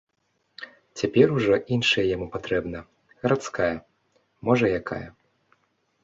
[0.99, 2.79] Цяпер ужо іншая яму патрэбна,
[3.21, 3.69] гарадская,
[4.49, 5.03] можа, якая.